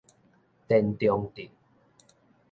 [0.67, 1.51] 田中鎮